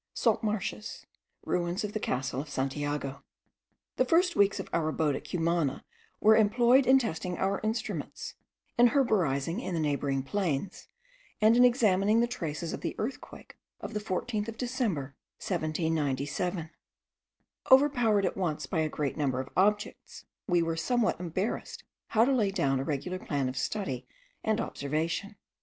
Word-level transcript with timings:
SALT 0.15 0.41
MARSHES. 0.43 1.05
RUINS 1.45 1.83
OF 1.83 1.93
THE 1.93 1.99
CASTLE 1.99 2.41
OF 2.41 2.49
SANTIAGO. 2.49 3.21
THE 3.97 4.05
first 4.05 4.35
weeks 4.35 4.59
of 4.59 4.67
our 4.73 4.87
abode 4.87 5.15
at 5.15 5.23
Cumana 5.29 5.83
were 6.19 6.35
employed 6.35 6.87
in 6.87 6.97
testing 6.97 7.37
our 7.37 7.61
instruments, 7.63 8.33
in 8.79 8.87
herborizing 8.87 9.61
in 9.61 9.75
the 9.75 9.79
neighbouring 9.79 10.23
plains, 10.23 10.87
and 11.39 11.55
in 11.55 11.63
examining 11.63 12.19
the 12.19 12.25
traces 12.25 12.73
of 12.73 12.81
the 12.81 12.95
earthquake 12.97 13.59
of 13.79 13.93
the 13.93 13.99
14th 13.99 14.47
of 14.47 14.57
December, 14.57 15.15
1797. 15.37 16.71
Overpowered 17.69 18.25
at 18.25 18.35
once 18.35 18.65
by 18.65 18.79
a 18.79 18.89
great 18.89 19.17
number 19.17 19.39
of 19.39 19.49
objects, 19.55 20.25
we 20.47 20.63
were 20.63 20.75
somewhat 20.75 21.19
embarrassed 21.19 21.83
how 22.07 22.25
to 22.25 22.33
lay 22.33 22.49
down 22.49 22.79
a 22.79 22.83
regular 22.83 23.19
plan 23.19 23.47
of 23.47 23.55
study 23.55 24.07
and 24.43 24.59
observation. 24.59 25.35